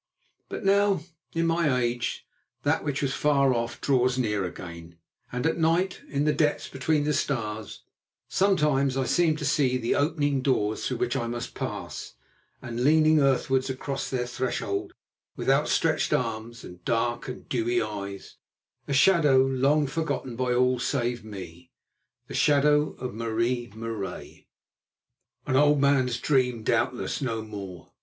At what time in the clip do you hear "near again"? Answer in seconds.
4.17-4.97